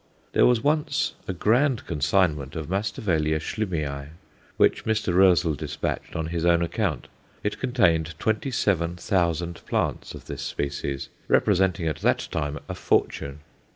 [0.31, 4.07] There was once a grand consignment of Masdevallia Schlimii,
[4.57, 5.13] which Mr.
[5.13, 7.07] Roezl despatched on his own account.
[7.43, 13.41] It contained twenty seven thousand plants of this species, representing at that time a fortune.